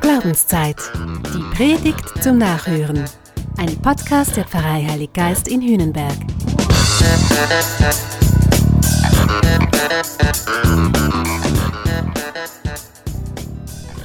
Glaubenszeit. 0.00 0.76
Die 1.32 1.56
Predigt 1.56 2.22
zum 2.22 2.38
Nachhören. 2.38 3.04
Ein 3.58 3.76
Podcast 3.76 4.36
der 4.36 4.44
Pfarrei 4.44 4.84
Heilig 4.88 5.12
Geist 5.12 5.46
in 5.46 5.62
Hühnenberg. 5.62 6.16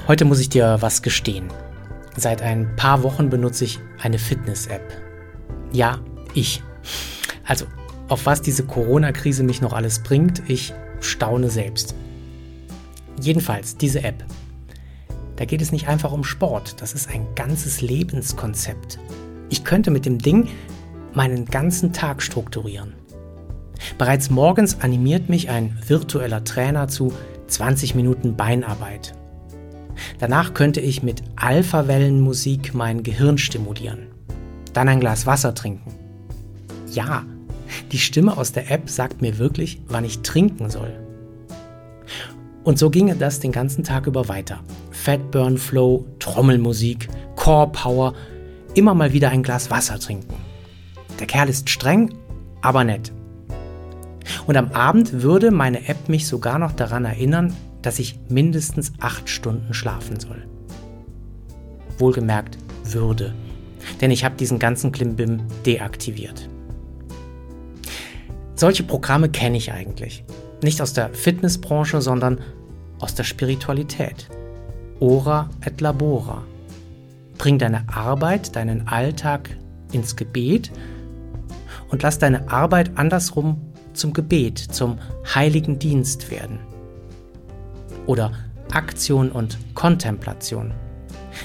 Heute 0.07 0.25
muss 0.25 0.39
ich 0.39 0.49
dir 0.49 0.77
was 0.81 1.01
gestehen. 1.01 1.49
Seit 2.15 2.43
ein 2.43 2.75
paar 2.75 3.01
Wochen 3.01 3.31
benutze 3.31 3.65
ich 3.65 3.79
eine 3.99 4.19
Fitness-App. 4.19 4.93
Ja, 5.71 5.97
ich. 6.35 6.61
Also, 7.45 7.65
auf 8.09 8.27
was 8.27 8.43
diese 8.43 8.63
Corona-Krise 8.63 9.41
mich 9.41 9.61
noch 9.61 9.73
alles 9.73 10.03
bringt, 10.03 10.43
ich 10.47 10.73
staune 10.99 11.49
selbst. 11.49 11.95
Jedenfalls, 13.19 13.77
diese 13.77 14.03
App. 14.03 14.23
Da 15.35 15.45
geht 15.45 15.61
es 15.61 15.71
nicht 15.71 15.87
einfach 15.87 16.11
um 16.11 16.23
Sport, 16.23 16.81
das 16.81 16.93
ist 16.93 17.09
ein 17.09 17.27
ganzes 17.35 17.81
Lebenskonzept. 17.81 18.99
Ich 19.49 19.63
könnte 19.63 19.91
mit 19.91 20.05
dem 20.05 20.19
Ding 20.19 20.49
meinen 21.13 21.45
ganzen 21.45 21.93
Tag 21.93 22.21
strukturieren. 22.21 22.93
Bereits 23.97 24.29
morgens 24.29 24.81
animiert 24.81 25.29
mich 25.29 25.49
ein 25.49 25.77
virtueller 25.85 26.43
Trainer 26.43 26.87
zu 26.87 27.13
20 27.47 27.95
Minuten 27.95 28.35
Beinarbeit. 28.35 29.13
Danach 30.19 30.53
könnte 30.53 30.81
ich 30.81 31.03
mit 31.03 31.23
Alpha-Wellenmusik 31.35 32.73
mein 32.73 33.03
Gehirn 33.03 33.37
stimulieren. 33.37 34.07
Dann 34.73 34.89
ein 34.89 34.99
Glas 34.99 35.25
Wasser 35.25 35.53
trinken. 35.53 35.93
Ja, 36.91 37.23
die 37.91 37.97
Stimme 37.97 38.37
aus 38.37 38.51
der 38.51 38.71
App 38.71 38.89
sagt 38.89 39.21
mir 39.21 39.37
wirklich, 39.37 39.81
wann 39.87 40.05
ich 40.05 40.19
trinken 40.19 40.69
soll. 40.69 41.04
Und 42.65 42.79
so 42.79 42.89
ginge 42.89 43.15
das 43.15 43.39
den 43.39 43.51
ganzen 43.51 43.83
Tag 43.83 44.07
über 44.07 44.27
weiter. 44.27 44.59
Fatburn 44.89 45.59
Flow, 45.59 46.03
Trommelmusik, 46.17 47.07
Core 47.35 47.71
Power, 47.71 48.13
immer 48.73 48.95
mal 48.95 49.13
wieder 49.13 49.29
ein 49.29 49.43
Glas 49.43 49.69
Wasser 49.69 49.99
trinken. 49.99 50.33
Der 51.19 51.27
Kerl 51.27 51.47
ist 51.47 51.69
streng, 51.69 52.15
aber 52.61 52.83
nett. 52.83 53.11
Und 54.47 54.57
am 54.57 54.71
Abend 54.71 55.21
würde 55.21 55.51
meine 55.51 55.87
App 55.87 56.09
mich 56.09 56.27
sogar 56.27 56.57
noch 56.57 56.71
daran 56.71 57.05
erinnern, 57.05 57.53
dass 57.83 57.99
ich 57.99 58.19
mindestens 58.29 58.93
acht 58.99 59.29
Stunden 59.29 59.75
schlafen 59.75 60.19
soll. 60.19 60.47
Wohlgemerkt 61.99 62.57
würde, 62.83 63.35
denn 64.01 64.09
ich 64.09 64.25
habe 64.25 64.37
diesen 64.37 64.57
ganzen 64.57 64.91
Klimbim 64.91 65.41
deaktiviert. 65.67 66.49
Solche 68.55 68.81
Programme 68.81 69.29
kenne 69.29 69.57
ich 69.57 69.71
eigentlich. 69.71 70.23
Nicht 70.65 70.81
aus 70.81 70.93
der 70.93 71.13
Fitnessbranche, 71.13 72.01
sondern 72.01 72.39
aus 72.99 73.13
der 73.13 73.23
Spiritualität. 73.23 74.27
Ora 74.99 75.47
et 75.63 75.79
labora. 75.79 76.41
Bring 77.37 77.59
deine 77.59 77.87
Arbeit, 77.87 78.55
deinen 78.55 78.87
Alltag 78.87 79.55
ins 79.91 80.15
Gebet 80.15 80.71
und 81.91 82.01
lass 82.01 82.17
deine 82.17 82.49
Arbeit 82.49 82.97
andersrum 82.97 83.61
zum 83.93 84.13
Gebet, 84.13 84.57
zum 84.57 84.97
heiligen 85.35 85.77
Dienst 85.77 86.31
werden. 86.31 86.57
Oder 88.07 88.31
Aktion 88.71 89.31
und 89.31 89.59
Kontemplation. 89.75 90.73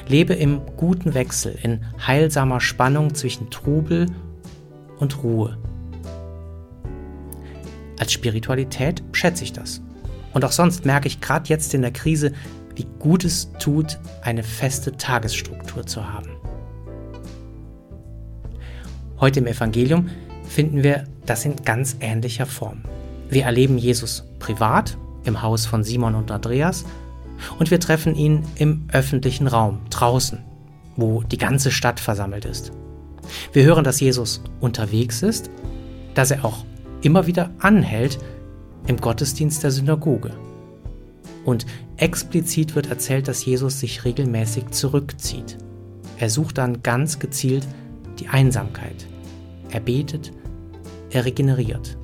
Lebe 0.08 0.32
im 0.32 0.62
guten 0.78 1.12
Wechsel, 1.12 1.58
in 1.62 1.84
heilsamer 2.06 2.62
Spannung 2.62 3.14
zwischen 3.14 3.50
Trubel 3.50 4.06
und 4.98 5.22
Ruhe. 5.22 5.58
Als 8.00 8.12
Spiritualität 8.12 9.02
schätze 9.12 9.44
ich 9.44 9.52
das. 9.52 9.82
Und 10.32 10.44
auch 10.46 10.52
sonst 10.52 10.86
merke 10.86 11.06
ich 11.06 11.20
gerade 11.20 11.50
jetzt 11.50 11.74
in 11.74 11.82
der 11.82 11.90
Krise, 11.90 12.32
wie 12.74 12.86
gut 12.98 13.24
es 13.24 13.52
tut, 13.58 13.98
eine 14.22 14.42
feste 14.42 14.96
Tagesstruktur 14.96 15.86
zu 15.86 16.10
haben. 16.10 16.30
Heute 19.20 19.40
im 19.40 19.46
Evangelium 19.46 20.08
finden 20.48 20.82
wir 20.82 21.04
das 21.26 21.44
in 21.44 21.56
ganz 21.56 21.98
ähnlicher 22.00 22.46
Form. 22.46 22.84
Wir 23.28 23.44
erleben 23.44 23.76
Jesus 23.76 24.24
privat 24.38 24.96
im 25.24 25.42
Haus 25.42 25.66
von 25.66 25.84
Simon 25.84 26.14
und 26.14 26.30
Andreas 26.30 26.86
und 27.58 27.70
wir 27.70 27.80
treffen 27.80 28.14
ihn 28.14 28.44
im 28.54 28.88
öffentlichen 28.92 29.46
Raum 29.46 29.82
draußen, 29.90 30.38
wo 30.96 31.22
die 31.22 31.38
ganze 31.38 31.70
Stadt 31.70 32.00
versammelt 32.00 32.46
ist. 32.46 32.72
Wir 33.52 33.64
hören, 33.64 33.84
dass 33.84 34.00
Jesus 34.00 34.42
unterwegs 34.58 35.22
ist, 35.22 35.50
dass 36.14 36.30
er 36.30 36.46
auch 36.46 36.64
immer 37.02 37.26
wieder 37.26 37.50
anhält 37.58 38.18
im 38.86 38.96
Gottesdienst 38.96 39.62
der 39.62 39.70
Synagoge. 39.70 40.32
Und 41.44 41.66
explizit 41.96 42.74
wird 42.74 42.90
erzählt, 42.90 43.28
dass 43.28 43.44
Jesus 43.44 43.80
sich 43.80 44.04
regelmäßig 44.04 44.70
zurückzieht. 44.70 45.58
Er 46.18 46.28
sucht 46.28 46.58
dann 46.58 46.82
ganz 46.82 47.18
gezielt 47.18 47.66
die 48.18 48.28
Einsamkeit. 48.28 49.06
Er 49.70 49.80
betet, 49.80 50.32
er 51.10 51.24
regeneriert. 51.24 51.96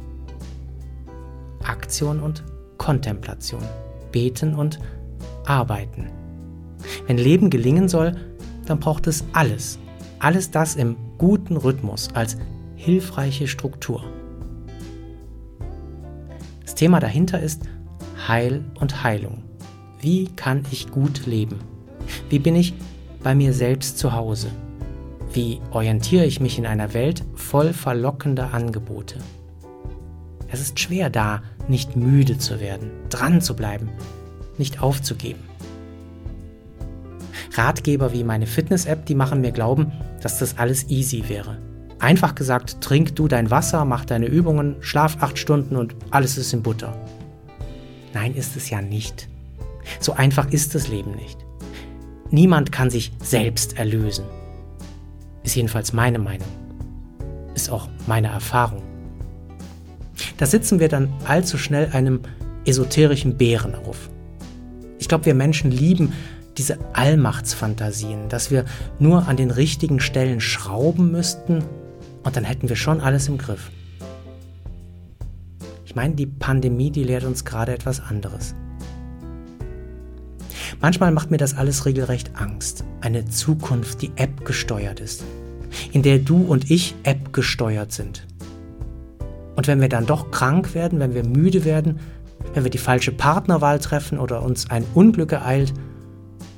Aktion 1.63 2.21
und 2.21 2.45
Kontemplation. 2.79 3.63
Beten 4.13 4.55
und 4.55 4.79
Arbeiten. 5.45 6.07
Wenn 7.07 7.19
Leben 7.19 7.51
gelingen 7.51 7.89
soll, 7.89 8.15
dann 8.67 8.81
braucht 8.81 9.07
es 9.07 9.25
alles. 9.33 9.79
Alles 10.19 10.51
das 10.51 10.77
im 10.77 10.97
guten 11.19 11.57
Rhythmus 11.57 12.09
als 12.15 12.37
hilfreiche 12.77 13.49
Struktur. 13.49 14.05
Thema 16.77 17.01
dahinter 17.01 17.41
ist 17.41 17.63
Heil 18.29 18.63
und 18.79 19.03
Heilung. 19.03 19.43
Wie 20.01 20.27
kann 20.37 20.63
ich 20.71 20.91
gut 20.91 21.27
leben? 21.27 21.59
Wie 22.29 22.39
bin 22.39 22.55
ich 22.55 22.75
bei 23.23 23.35
mir 23.35 23.53
selbst 23.53 23.99
zu 23.99 24.13
Hause? 24.13 24.49
Wie 25.33 25.61
orientiere 25.71 26.27
ich 26.27 26.39
mich 26.39 26.59
in 26.59 26.67
einer 26.67 26.95
Welt 26.95 27.25
voll 27.35 27.73
verlockender 27.73 28.53
Angebote? 28.53 29.17
Es 30.49 30.61
ist 30.61 30.79
schwer 30.79 31.11
da, 31.11 31.43
nicht 31.67 31.97
müde 31.97 32.39
zu 32.39 32.61
werden, 32.61 32.91
dran 33.09 33.41
zu 33.41 33.57
bleiben, 33.57 33.89
nicht 34.59 34.81
aufzugeben. 34.83 35.41
Ratgeber 37.55 38.13
wie 38.13 38.23
meine 38.23 38.47
Fitness-App, 38.47 39.07
die 39.07 39.15
machen 39.15 39.41
mir 39.41 39.53
glauben, 39.53 39.93
dass 40.21 40.39
das 40.39 40.59
alles 40.59 40.91
easy 40.91 41.25
wäre. 41.29 41.59
Einfach 41.99 42.35
gesagt, 42.35 42.81
trink 42.81 43.17
du 43.17 43.27
dein 43.27 43.51
Wasser, 43.51 43.85
mach 43.85 44.05
deine 44.05 44.27
Übungen, 44.27 44.77
schlaf 44.81 45.17
acht 45.23 45.39
Stunden 45.39 45.77
und 45.77 45.97
alles 46.11 46.37
ist 46.37 46.53
in 46.53 46.63
Butter. 46.63 46.95
Nein, 48.13 48.35
ist 48.35 48.57
es 48.57 48.69
ja 48.69 48.83
nicht. 48.83 49.29
So 50.01 50.13
einfach 50.13 50.51
ist 50.51 50.75
das 50.75 50.89
Leben 50.89 51.13
nicht. 51.13 51.39
Niemand 52.31 52.73
kann 52.73 52.91
sich 52.91 53.13
selbst 53.23 53.79
erlösen. 53.79 54.25
Ist 55.43 55.57
jedenfalls 55.57 55.93
meine 55.93 56.19
Meinung. 56.19 56.49
Ist 57.55 57.71
auch 57.71 57.89
meine 58.07 58.29
Erfahrung. 58.29 58.83
Da 60.37 60.45
sitzen 60.45 60.81
wir 60.81 60.89
dann 60.89 61.09
allzu 61.25 61.57
schnell 61.57 61.91
einem 61.93 62.21
esoterischen 62.67 63.39
Bären 63.39 63.75
auf. 63.75 64.11
Ich 64.99 65.09
glaube, 65.09 65.27
wir 65.27 65.35
Menschen 65.35 65.71
lieben 65.71 66.13
diese 66.59 66.79
Allmachtsfantasien, 66.95 68.29
dass 68.29 68.51
wir 68.51 68.65
nur 68.99 69.29
an 69.29 69.37
den 69.37 69.51
richtigen 69.51 70.01
Stellen 70.01 70.41
schrauben 70.41 71.11
müssten 71.11 71.63
und 72.27 72.37
dann 72.37 72.43
hätten 72.43 72.69
wir 72.69 72.75
schon 72.75 73.01
alles 73.01 73.29
im 73.29 73.39
Griff. 73.39 73.71
Ich 75.85 75.95
meine, 75.95 76.17
die 76.17 76.27
Pandemie, 76.27 76.91
die 76.91 77.05
lehrt 77.05 77.23
uns 77.23 77.45
gerade 77.45 77.73
etwas 77.73 78.01
anderes. 78.01 78.57
Manchmal 80.81 81.13
macht 81.13 81.31
mir 81.31 81.37
das 81.37 81.57
alles 81.57 81.87
regelrecht 81.87 82.33
Angst. 82.35 82.83
Eine 83.01 83.27
Zukunft, 83.27 84.03
die 84.03 84.11
App 84.17 84.45
gesteuert 84.45 84.99
ist. 84.99 85.25
In 85.93 86.03
der 86.03 86.19
du 86.19 86.43
und 86.43 86.69
ich 86.69 86.97
App 87.05 87.33
gesteuert 87.33 87.93
sind. 87.93 88.27
Und 89.55 89.69
wenn 89.69 89.81
wir 89.81 89.89
dann 89.89 90.05
doch 90.05 90.33
krank 90.33 90.75
werden, 90.75 90.99
wenn 90.99 91.15
wir 91.15 91.25
müde 91.25 91.65
werden, 91.65 92.01
wenn 92.55 92.65
wir 92.65 92.73
die 92.73 92.79
falsche 92.79 93.13
Partnerwahl 93.13 93.79
treffen 93.79 94.19
oder 94.19 94.43
uns 94.43 94.69
ein 94.69 94.85
Unglück 94.95 95.31
ereilt, 95.31 95.73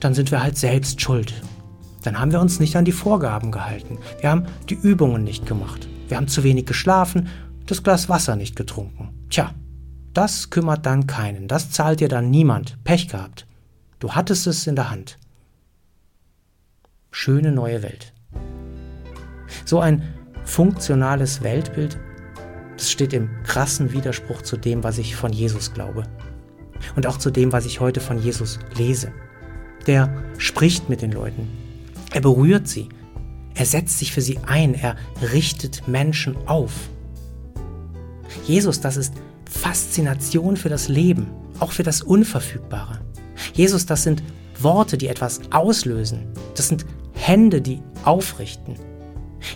dann 0.00 0.14
sind 0.14 0.30
wir 0.30 0.42
halt 0.42 0.56
selbst 0.56 1.02
schuld 1.02 1.34
dann 2.02 2.18
haben 2.18 2.32
wir 2.32 2.40
uns 2.40 2.60
nicht 2.60 2.76
an 2.76 2.84
die 2.84 2.92
Vorgaben 2.92 3.50
gehalten. 3.50 3.98
Wir 4.20 4.30
haben 4.30 4.46
die 4.68 4.74
Übungen 4.74 5.24
nicht 5.24 5.46
gemacht. 5.46 5.88
Wir 6.08 6.16
haben 6.16 6.28
zu 6.28 6.44
wenig 6.44 6.66
geschlafen, 6.66 7.28
das 7.66 7.82
Glas 7.82 8.08
Wasser 8.08 8.36
nicht 8.36 8.56
getrunken. 8.56 9.10
Tja, 9.28 9.54
das 10.14 10.50
kümmert 10.50 10.86
dann 10.86 11.06
keinen. 11.06 11.48
Das 11.48 11.70
zahlt 11.70 12.00
dir 12.00 12.08
dann 12.08 12.30
niemand. 12.30 12.82
Pech 12.84 13.08
gehabt. 13.08 13.46
Du 13.98 14.12
hattest 14.12 14.46
es 14.46 14.66
in 14.66 14.76
der 14.76 14.90
Hand. 14.90 15.18
Schöne 17.10 17.52
neue 17.52 17.82
Welt. 17.82 18.12
So 19.64 19.80
ein 19.80 20.02
funktionales 20.44 21.42
Weltbild, 21.42 21.98
das 22.76 22.90
steht 22.90 23.12
im 23.12 23.28
krassen 23.42 23.92
Widerspruch 23.92 24.42
zu 24.42 24.56
dem, 24.56 24.84
was 24.84 24.98
ich 24.98 25.16
von 25.16 25.32
Jesus 25.32 25.74
glaube. 25.74 26.04
Und 26.96 27.06
auch 27.06 27.18
zu 27.18 27.30
dem, 27.30 27.52
was 27.52 27.66
ich 27.66 27.80
heute 27.80 28.00
von 28.00 28.18
Jesus 28.22 28.58
lese. 28.76 29.12
Der 29.86 30.12
spricht 30.38 30.88
mit 30.88 31.02
den 31.02 31.12
Leuten, 31.12 31.48
er 32.18 32.22
berührt 32.22 32.66
sie. 32.66 32.88
Er 33.54 33.64
setzt 33.64 34.00
sich 34.00 34.10
für 34.10 34.20
sie 34.20 34.38
ein. 34.44 34.74
Er 34.74 34.96
richtet 35.32 35.86
Menschen 35.86 36.36
auf. 36.48 36.72
Jesus, 38.44 38.80
das 38.80 38.96
ist 38.96 39.14
Faszination 39.48 40.56
für 40.56 40.68
das 40.68 40.88
Leben, 40.88 41.28
auch 41.60 41.70
für 41.70 41.84
das 41.84 42.02
Unverfügbare. 42.02 43.00
Jesus, 43.54 43.86
das 43.86 44.02
sind 44.02 44.24
Worte, 44.60 44.98
die 44.98 45.06
etwas 45.06 45.40
auslösen. 45.52 46.26
Das 46.56 46.66
sind 46.66 46.84
Hände, 47.14 47.60
die 47.60 47.80
aufrichten. 48.02 48.74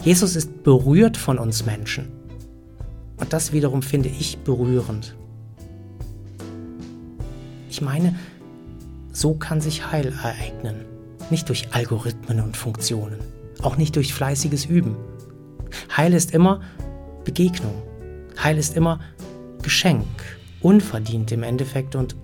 Jesus 0.05 0.37
ist 0.37 0.63
berührt 0.63 1.17
von 1.17 1.41
uns 1.41 1.67
Menschen. 1.67 2.13
Und 3.17 3.33
das 3.33 3.53
wiederum 3.53 3.83
finde 3.83 4.09
ich 4.09 4.39
berührend. 4.39 5.17
Ich 7.69 7.83
meine, 7.83 8.15
so 9.11 9.35
kann 9.35 9.61
sich 9.61 9.91
Heil 9.91 10.15
ereignen. 10.23 10.92
Nicht 11.33 11.49
durch 11.49 11.69
Algorithmen 11.73 12.41
und 12.41 12.59
Funktionen, 12.59 13.19
auch 13.63 13.79
nicht 13.79 13.97
durch 13.97 14.13
fleißiges 14.13 14.67
Üben. 14.67 14.97
Heil 15.97 16.13
ist 16.13 16.35
immer 16.35 16.61
Begegnung. 17.25 17.73
Heil 18.43 18.59
ist 18.59 18.77
immer 18.77 19.01
Geschenk, 19.63 20.05
unverdient 20.61 21.33
im 21.33 21.43
Endeffekt 21.43 21.97
und 21.97 22.17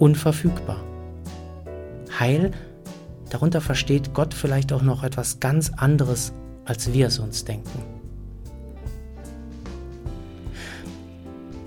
unverfügbar. 0.00 0.82
Heil, 2.18 2.50
darunter 3.30 3.60
versteht 3.60 4.12
Gott 4.12 4.34
vielleicht 4.34 4.72
auch 4.72 4.82
noch 4.82 5.04
etwas 5.04 5.38
ganz 5.38 5.70
anderes, 5.76 6.32
als 6.64 6.92
wir 6.92 7.06
es 7.06 7.20
uns 7.20 7.44
denken. 7.44 7.80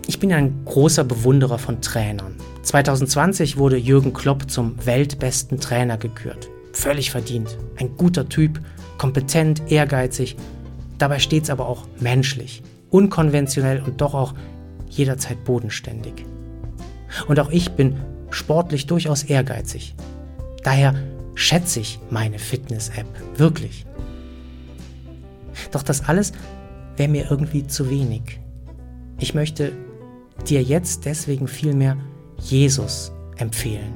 Ich 0.08 0.20
bin 0.20 0.34
ein 0.34 0.66
großer 0.66 1.06
Bewunderer 1.06 1.58
von 1.58 1.80
Trainern. 1.80 2.36
2020 2.64 3.56
wurde 3.56 3.78
Jürgen 3.78 4.12
Klopp 4.12 4.52
zum 4.52 4.86
weltbesten 4.86 5.62
Trainer 5.62 5.98
gekürt. 5.98 6.50
Völlig 6.74 7.12
verdient. 7.12 7.58
Ein 7.78 7.96
guter 7.98 8.28
Typ, 8.30 8.62
kompetent, 8.98 9.72
ehrgeizig, 9.72 10.36
dabei 10.98 11.20
stets 11.20 11.50
aber 11.50 11.68
auch 11.68 11.88
menschlich, 12.00 12.62
unkonventionell 12.90 13.82
und 13.82 14.02
doch 14.02 14.14
auch 14.14 14.34
jederzeit 14.90 15.44
bodenständig. 15.44 16.26
Und 17.28 17.40
auch 17.40 17.50
ich 17.50 17.72
bin 17.72 17.98
sportlich 18.30 18.88
durchaus 18.88 19.24
ehrgeizig. 19.24 19.96
Daher 20.64 20.96
schätze 21.36 21.80
ich 21.80 22.00
meine 22.10 22.40
Fitness-App 22.40 23.08
wirklich. 23.38 23.86
Doch 25.72 25.84
das 25.84 26.08
alles 26.08 26.34
wäre 26.98 27.10
mir 27.10 27.30
irgendwie 27.30 27.66
zu 27.68 27.90
wenig. 27.90 28.40
Ich 29.20 29.34
möchte 29.34 29.72
dir 30.48 30.62
jetzt 30.62 31.06
deswegen 31.06 31.48
vielmehr 31.48 31.98
Jesus 32.40 33.12
empfehlen. 33.38 33.94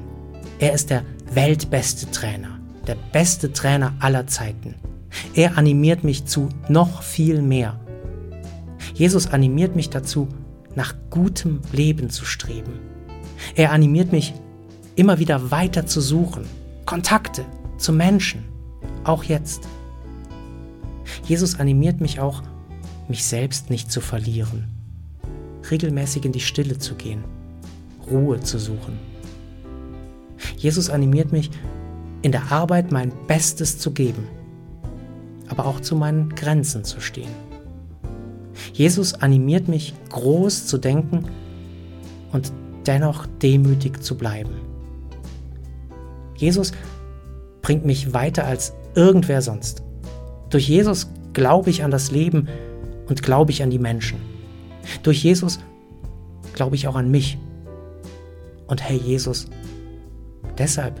Er 0.58 0.72
ist 0.72 0.90
der 0.90 1.04
weltbeste 1.32 2.10
Trainer, 2.10 2.55
der 2.86 2.96
beste 3.12 3.52
Trainer 3.52 3.94
aller 4.00 4.26
Zeiten. 4.26 4.74
Er 5.34 5.58
animiert 5.58 6.04
mich 6.04 6.26
zu 6.26 6.48
noch 6.68 7.02
viel 7.02 7.42
mehr. 7.42 7.80
Jesus 8.94 9.26
animiert 9.28 9.76
mich 9.76 9.90
dazu, 9.90 10.28
nach 10.74 10.94
gutem 11.10 11.60
Leben 11.72 12.10
zu 12.10 12.24
streben. 12.24 12.78
Er 13.54 13.72
animiert 13.72 14.12
mich, 14.12 14.34
immer 14.94 15.18
wieder 15.18 15.50
weiter 15.50 15.86
zu 15.86 16.00
suchen, 16.00 16.44
Kontakte 16.84 17.44
zu 17.78 17.92
Menschen, 17.92 18.44
auch 19.04 19.24
jetzt. 19.24 19.68
Jesus 21.24 21.58
animiert 21.58 22.00
mich 22.00 22.20
auch, 22.20 22.42
mich 23.08 23.24
selbst 23.24 23.70
nicht 23.70 23.90
zu 23.90 24.00
verlieren, 24.00 24.66
regelmäßig 25.70 26.24
in 26.24 26.32
die 26.32 26.40
Stille 26.40 26.78
zu 26.78 26.94
gehen, 26.94 27.24
Ruhe 28.10 28.40
zu 28.40 28.58
suchen. 28.58 28.98
Jesus 30.56 30.90
animiert 30.90 31.32
mich, 31.32 31.50
in 32.22 32.32
der 32.32 32.50
Arbeit 32.50 32.92
mein 32.92 33.12
Bestes 33.26 33.78
zu 33.78 33.92
geben, 33.92 34.26
aber 35.48 35.66
auch 35.66 35.80
zu 35.80 35.96
meinen 35.96 36.30
Grenzen 36.30 36.84
zu 36.84 37.00
stehen. 37.00 37.30
Jesus 38.72 39.14
animiert 39.14 39.68
mich, 39.68 39.94
groß 40.10 40.66
zu 40.66 40.78
denken 40.78 41.26
und 42.32 42.52
dennoch 42.86 43.26
demütig 43.42 44.02
zu 44.02 44.16
bleiben. 44.16 44.54
Jesus 46.36 46.72
bringt 47.62 47.84
mich 47.84 48.12
weiter 48.12 48.44
als 48.44 48.74
irgendwer 48.94 49.42
sonst. 49.42 49.82
Durch 50.50 50.68
Jesus 50.68 51.08
glaube 51.32 51.70
ich 51.70 51.82
an 51.82 51.90
das 51.90 52.10
Leben 52.10 52.48
und 53.08 53.22
glaube 53.22 53.50
ich 53.50 53.62
an 53.62 53.70
die 53.70 53.78
Menschen. 53.78 54.18
Durch 55.02 55.22
Jesus 55.22 55.58
glaube 56.54 56.76
ich 56.76 56.86
auch 56.88 56.96
an 56.96 57.10
mich. 57.10 57.38
Und 58.66 58.82
hey 58.82 58.96
Jesus, 58.96 59.46
deshalb, 60.58 61.00